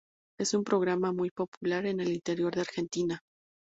Es 0.39 0.55
un 0.55 0.63
programa 0.63 1.13
muy 1.13 1.29
popular 1.29 1.85
en 1.85 1.99
el 1.99 2.11
interior 2.11 2.55
de 2.55 2.61
Argentina. 2.61 3.19